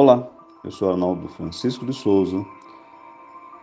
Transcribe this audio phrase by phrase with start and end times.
[0.00, 0.24] Olá,
[0.62, 2.46] eu sou Arnaldo Francisco de Souza,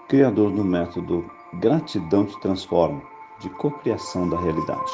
[0.09, 1.23] criador do método
[1.53, 3.01] Gratidão te Transforma,
[3.39, 4.91] de cocriação da realidade.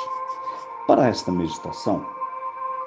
[0.85, 2.05] Para esta meditação,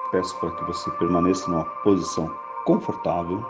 [0.09, 2.33] peço para que você permaneça numa posição
[2.63, 3.45] confortável.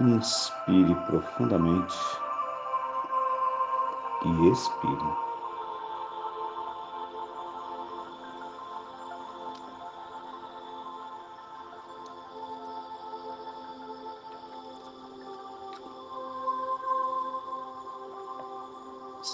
[0.00, 1.96] Inspire profundamente
[4.22, 5.29] e expire.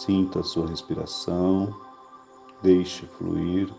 [0.06, 1.74] Sinta a sua respiração,
[2.62, 3.74] deixe fluir.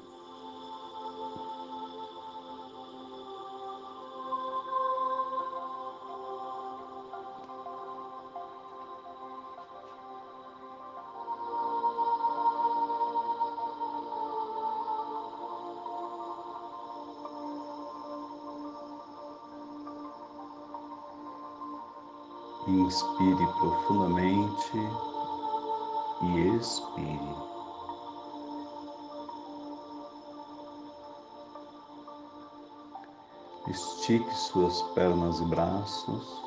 [22.67, 25.16] Inspire profundamente
[26.21, 27.47] e expire.
[33.67, 36.41] Estique suas pernas e braços.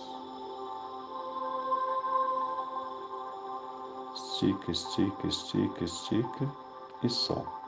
[4.14, 6.50] Estica, estica, estica, estica
[7.02, 7.60] e solta.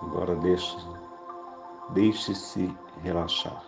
[0.00, 0.76] Agora deixe,
[1.90, 2.72] deixe-se
[3.02, 3.67] relaxar.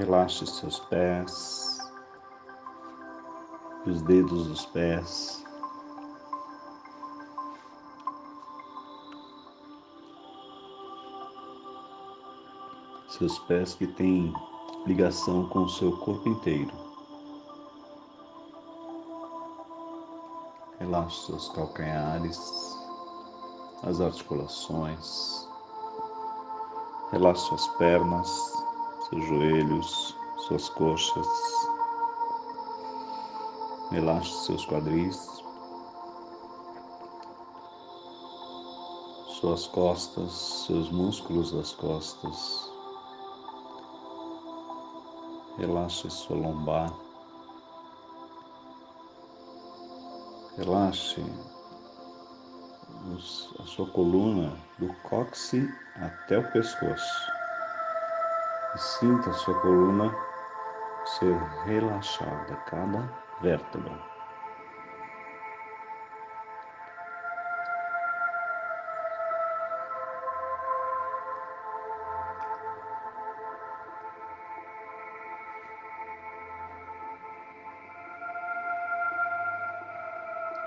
[0.00, 1.78] Relaxe seus pés,
[3.86, 5.44] os dedos dos pés.
[13.10, 14.32] Seus pés que têm
[14.86, 16.72] ligação com o seu corpo inteiro.
[20.78, 22.40] Relaxe seus calcanhares,
[23.82, 25.46] as articulações.
[27.12, 28.59] Relaxe suas pernas
[29.08, 30.16] seus joelhos,
[30.46, 31.26] suas coxas.
[33.90, 35.42] Relaxe seus quadris,
[39.40, 40.32] suas costas,
[40.66, 42.70] seus músculos das costas.
[45.58, 46.92] Relaxe sua lombar.
[50.56, 51.24] Relaxe
[53.58, 57.39] a sua coluna do cóccix até o pescoço
[58.74, 60.14] e sinta sua coluna
[61.04, 63.10] ser relaxada, cada
[63.40, 63.98] vértebra.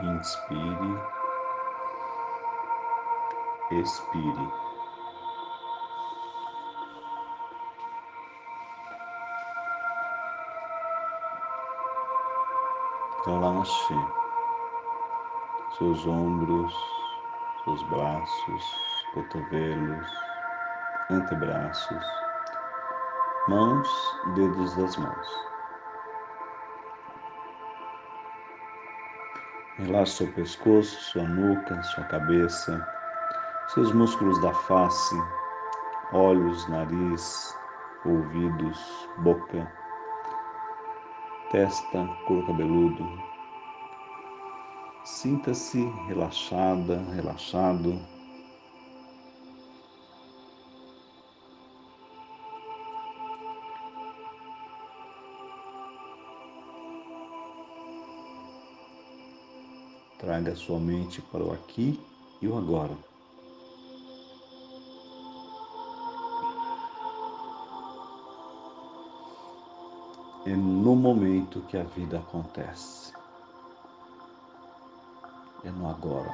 [0.02, 1.02] Inspire,
[3.72, 4.63] expire.
[13.64, 13.96] Relaxe
[15.78, 16.76] seus ombros,
[17.64, 20.08] seus braços, cotovelos,
[21.10, 22.06] antebraços,
[23.48, 23.88] mãos,
[24.36, 25.28] dedos das mãos.
[29.78, 32.86] Relaxe seu pescoço, sua nuca, sua cabeça,
[33.70, 35.16] seus músculos da face,
[36.12, 37.58] olhos, nariz,
[38.04, 39.72] ouvidos, boca
[41.54, 43.33] testa, couro cabeludo.
[45.04, 48.00] Sinta-se relaxada, relaxado.
[60.20, 62.00] Traga sua mente para o aqui
[62.42, 62.98] e o agora.
[70.46, 73.23] é no momento que a vida acontece.
[75.66, 76.30] É no agora.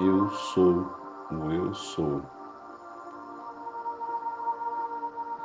[0.00, 0.86] Eu sou
[1.32, 2.22] o eu sou.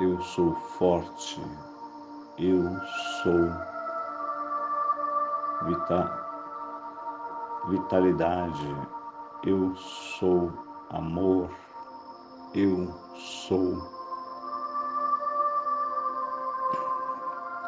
[0.00, 1.42] Eu sou forte.
[2.38, 2.62] Eu
[3.22, 3.70] sou
[5.66, 6.10] vita,
[7.68, 8.99] vitalidade,
[9.42, 10.52] eu sou
[10.90, 11.50] amor.
[12.54, 14.00] Eu sou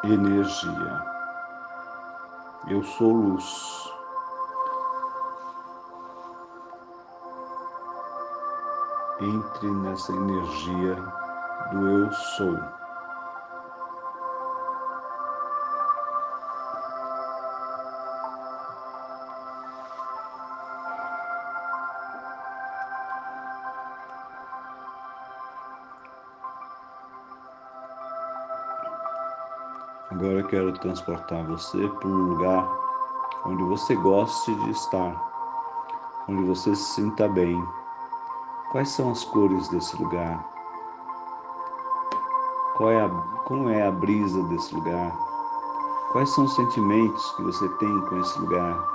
[0.03, 1.03] energia.
[2.69, 3.91] Eu sou luz.
[9.19, 10.95] Entre nessa energia
[11.71, 12.82] do eu sou.
[30.13, 32.69] Agora eu quero transportar você para um lugar
[33.47, 37.59] onde você goste de estar, onde você se sinta bem.
[38.71, 40.47] Quais são as cores desse lugar?
[42.77, 43.09] Qual é a,
[43.45, 45.17] como é a brisa desse lugar?
[46.11, 48.92] Quais são os sentimentos que você tem com esse lugar?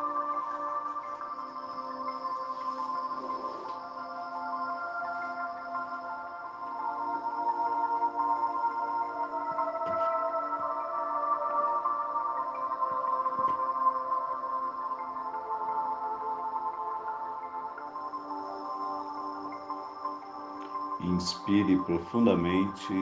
[21.08, 22.92] Inspire profundamente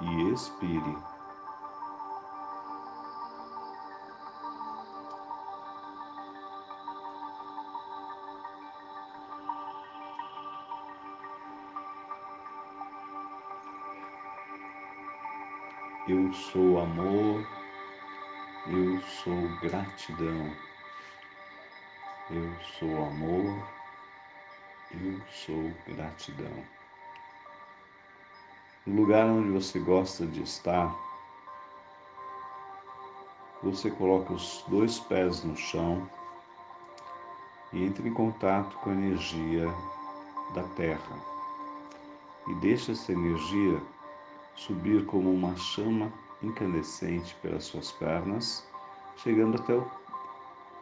[0.00, 0.96] e expire.
[16.08, 17.46] Eu sou amor,
[18.66, 20.56] eu sou gratidão.
[22.28, 23.64] Eu sou amor,
[24.90, 26.81] eu sou gratidão
[28.86, 30.94] no lugar onde você gosta de estar,
[33.62, 36.08] você coloca os dois pés no chão
[37.72, 39.68] e entra em contato com a energia
[40.54, 41.16] da terra
[42.48, 43.80] e deixa essa energia
[44.56, 46.12] subir como uma chama
[46.42, 48.66] incandescente pelas suas pernas,
[49.16, 49.88] chegando até o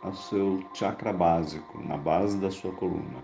[0.02, 3.22] ao seu chakra básico, na base da sua coluna.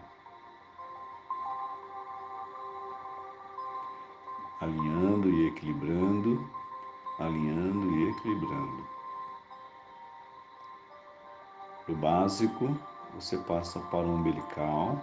[4.60, 6.48] Alinhando e equilibrando,
[7.18, 8.88] alinhando e equilibrando.
[11.86, 12.76] Do básico,
[13.14, 15.00] você passa para o umbilical,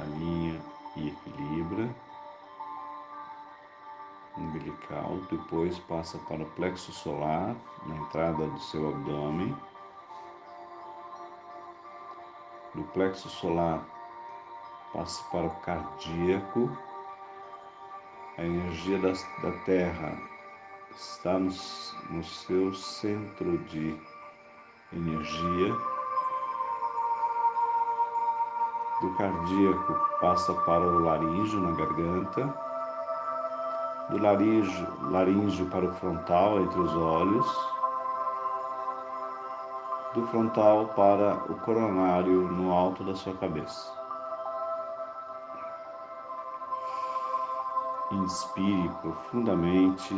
[0.00, 0.60] alinha
[0.96, 1.94] e equilibra.
[4.36, 7.54] Umbilical, depois passa para o plexo solar,
[7.86, 9.54] na entrada do seu abdômen.
[12.74, 13.84] Do plexo solar
[14.92, 16.70] passe para o cardíaco.
[18.38, 19.12] A energia da,
[19.42, 20.16] da Terra
[20.94, 21.50] está no,
[22.10, 23.98] no seu centro de
[24.92, 25.74] energia.
[29.00, 32.54] Do cardíaco passa para o laríngeo na garganta.
[34.10, 37.72] Do laríngeo, laríngeo para o frontal entre os olhos
[40.14, 44.01] do frontal para o coronário no alto da sua cabeça.
[48.12, 50.14] Inspire profundamente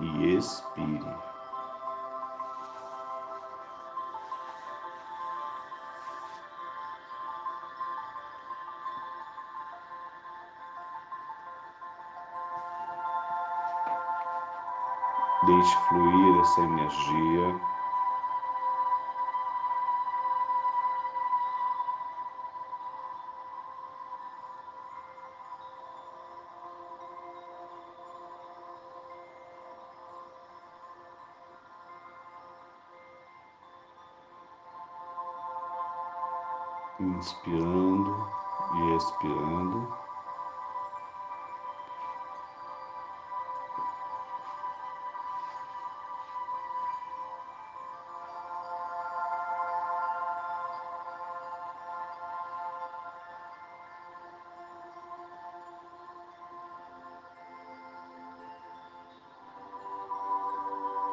[0.00, 1.16] e expire.
[15.46, 17.73] Deixe fluir essa energia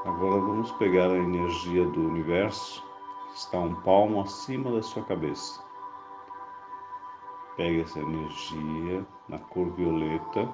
[0.04, 2.84] Agora vamos pegar a energia do universo
[3.28, 5.64] que está um palmo acima da sua cabeça.
[7.56, 10.50] Pegue essa energia na cor violeta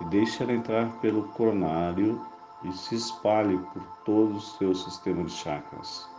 [0.00, 2.20] e deixe ela entrar pelo coronário
[2.64, 6.10] e se espalhe por todo o seu sistema de chakras.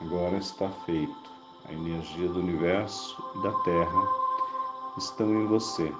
[0.00, 1.34] Agora está feito.
[1.66, 4.08] A energia do universo e da Terra
[4.98, 5.92] estão em você.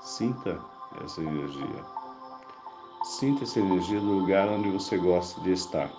[0.00, 0.58] Sinta
[1.04, 1.84] essa energia.
[3.04, 5.90] Sinta essa energia do lugar onde você gosta de estar.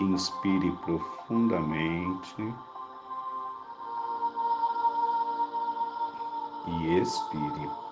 [0.00, 2.54] Inspire profundamente
[6.68, 7.87] e expire.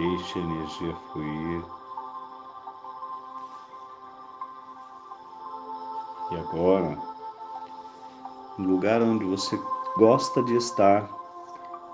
[0.00, 1.62] Deixe a energia fluir.
[6.30, 6.98] E agora,
[8.56, 9.60] no lugar onde você
[9.98, 11.06] gosta de estar,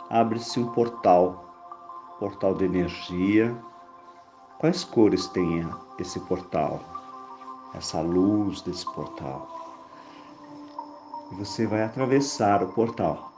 [0.09, 1.53] abre-se um portal,
[2.21, 3.61] portal de energia.
[4.61, 6.79] Quais cores tem esse portal?
[7.75, 9.49] Essa luz desse portal.
[11.33, 13.36] E você vai atravessar o portal.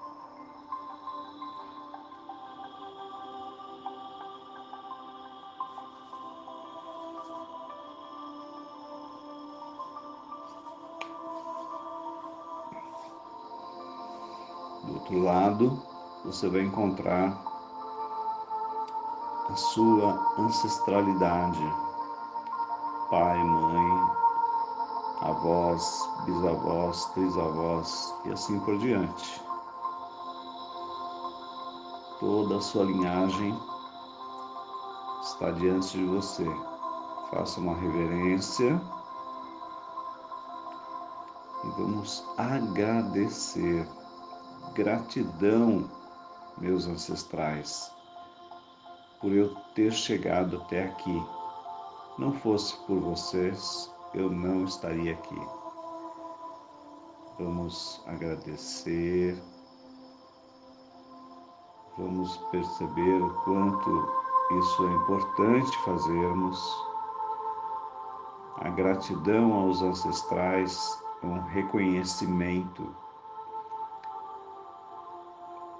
[15.58, 15.82] Lado,
[16.24, 17.36] você vai encontrar
[19.48, 21.74] a sua ancestralidade,
[23.10, 24.10] pai, mãe,
[25.22, 29.42] avós, bisavós, trisavós e assim por diante.
[32.20, 33.58] Toda a sua linhagem
[35.22, 36.46] está diante de você.
[37.30, 38.80] Faça uma reverência
[41.64, 43.86] e vamos agradecer
[44.74, 45.90] Gratidão,
[46.58, 47.92] meus ancestrais,
[49.20, 51.22] por eu ter chegado até aqui.
[52.18, 55.40] Não fosse por vocês, eu não estaria aqui.
[57.38, 59.40] Vamos agradecer,
[61.96, 64.08] vamos perceber o quanto
[64.60, 66.60] isso é importante fazermos.
[68.60, 72.94] A gratidão aos ancestrais é um reconhecimento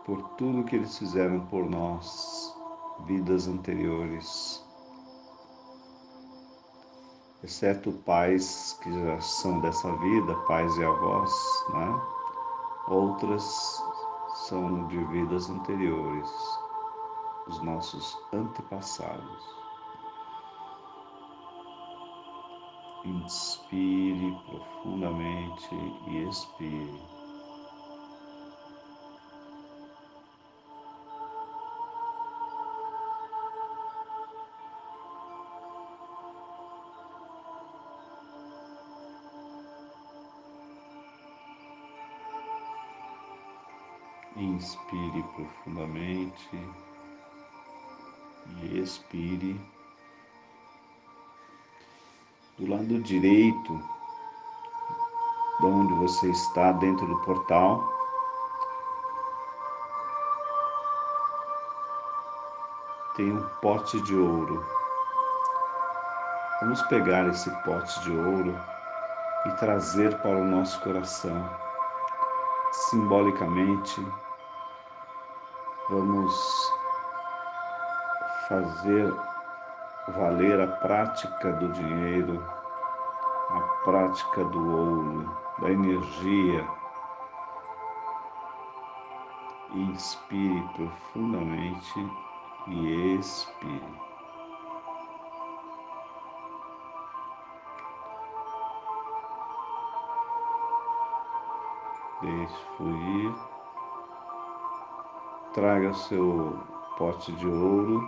[0.08, 2.56] por tudo que eles fizeram por nós,
[3.04, 4.64] vidas anteriores,
[7.44, 11.30] exceto pais que já são dessa vida, pais e avós,
[11.74, 12.00] né?
[12.88, 13.84] Outras
[14.46, 16.30] são de vidas anteriores,
[17.46, 19.58] os nossos antepassados.
[23.04, 25.74] Inspire profundamente
[26.06, 27.17] e expire.
[44.58, 46.58] Inspire profundamente
[48.60, 49.60] e expire.
[52.58, 53.80] Do lado direito,
[55.60, 57.88] de onde você está, dentro do portal,
[63.14, 64.66] tem um pote de ouro.
[66.62, 68.58] Vamos pegar esse pote de ouro
[69.46, 71.48] e trazer para o nosso coração,
[72.72, 74.04] simbolicamente
[75.90, 76.71] Vamos
[78.47, 79.11] fazer
[80.09, 82.45] valer a prática do dinheiro,
[83.49, 86.68] a prática do ouro, da energia.
[89.73, 92.11] Inspire profundamente
[92.66, 94.02] e expire.
[102.21, 103.57] Deixe fluir
[105.55, 106.59] traga seu
[106.97, 108.07] pote de ouro,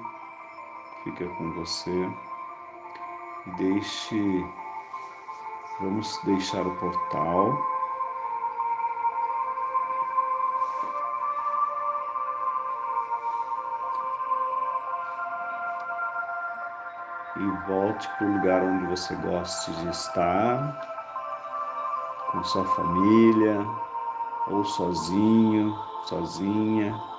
[1.04, 2.10] fica com você.
[3.56, 4.44] Deixe,
[5.80, 7.56] vamos deixar o portal.
[17.36, 20.78] E volte para o lugar onde você goste de estar,
[22.30, 23.66] com sua família,
[24.48, 27.09] ou sozinho, sozinha.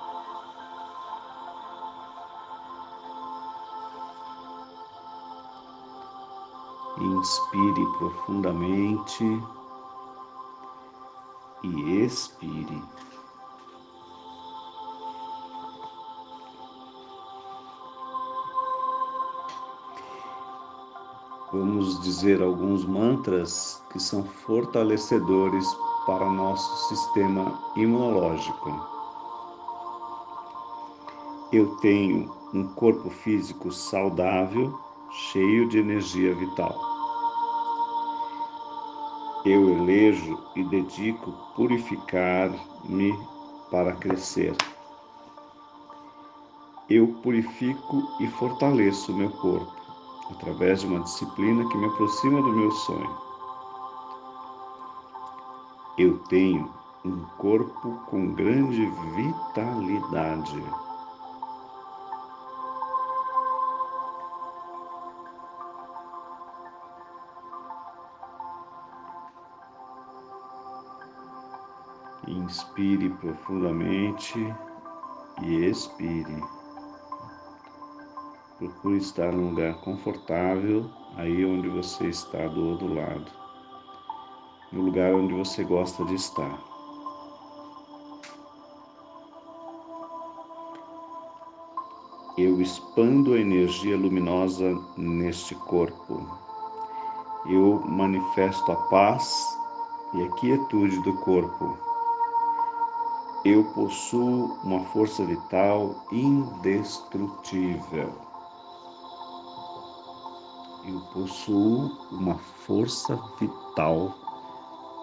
[7.02, 9.24] Inspire profundamente
[11.64, 12.80] e expire.
[21.52, 25.66] Vamos dizer alguns mantras que são fortalecedores
[26.06, 28.70] para nosso sistema imunológico.
[31.52, 34.78] Eu tenho um corpo físico saudável
[35.10, 36.91] cheio de energia vital.
[39.44, 43.12] Eu elejo e dedico purificar-me
[43.70, 44.56] para crescer.
[46.88, 49.74] Eu purifico e fortaleço o meu corpo
[50.30, 53.16] através de uma disciplina que me aproxima do meu sonho.
[55.98, 56.72] Eu tenho
[57.04, 60.62] um corpo com grande vitalidade.
[72.28, 74.38] Inspire profundamente
[75.42, 76.42] e expire.
[78.58, 83.30] Procure estar num lugar confortável, aí onde você está do outro lado,
[84.70, 86.62] no lugar onde você gosta de estar.
[92.38, 96.24] Eu expando a energia luminosa neste corpo.
[97.46, 99.58] Eu manifesto a paz
[100.14, 101.91] e a quietude do corpo.
[103.44, 108.14] Eu possuo uma força vital indestrutível.
[110.86, 114.14] Eu possuo uma força vital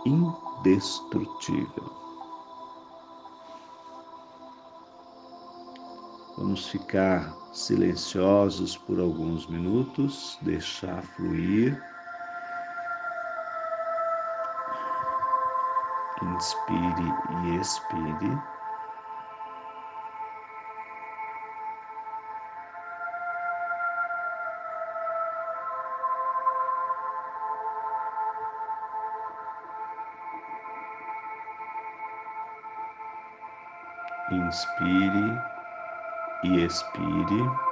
[0.05, 1.83] indestrutível.
[6.37, 11.77] Vamos ficar silenciosos por alguns minutos, deixar fluir.
[16.21, 18.43] Inspire e expire.
[34.31, 35.41] Inspire
[36.43, 37.68] e expire.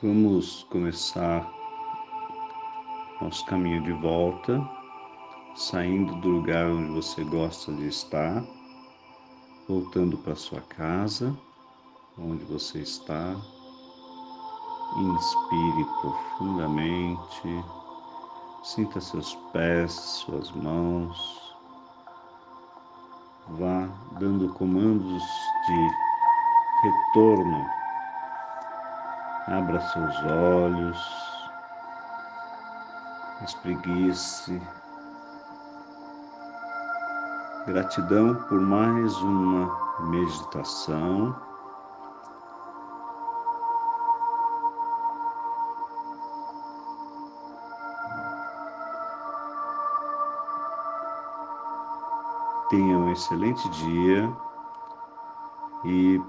[0.00, 1.52] Vamos começar
[3.20, 4.62] nosso caminho de volta,
[5.56, 8.44] saindo do lugar onde você gosta de estar,
[9.68, 11.36] voltando para sua casa,
[12.16, 13.34] onde você está.
[14.98, 17.64] Inspire profundamente,
[18.62, 21.56] sinta seus pés, suas mãos.
[23.48, 23.88] Vá
[24.20, 25.24] dando comandos
[25.66, 25.90] de
[26.84, 27.77] retorno
[29.50, 30.98] Abra seus olhos,
[33.42, 34.60] espreguice.
[37.66, 39.74] Gratidão por mais uma
[40.10, 41.34] meditação.
[52.68, 54.30] Tenha um excelente dia
[55.86, 56.20] e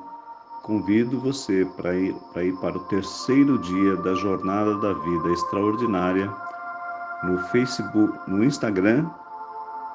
[0.70, 6.32] Convido você para ir, para ir para o terceiro dia da Jornada da Vida Extraordinária
[7.24, 9.10] no Facebook, no Instagram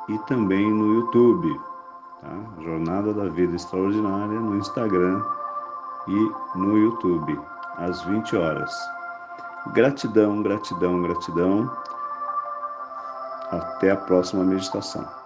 [0.09, 1.61] e também no YouTube.
[2.21, 2.61] Tá?
[2.61, 5.23] Jornada da Vida Extraordinária no Instagram
[6.09, 7.39] e no YouTube,
[7.77, 8.75] às 20 horas.
[9.75, 11.71] Gratidão, gratidão, gratidão.
[13.53, 15.24] Até a próxima meditação.